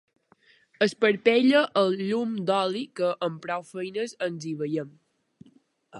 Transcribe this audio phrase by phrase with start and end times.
[0.85, 4.91] Esparpella el llum d'oli, que amb prou feines ens hi veiem.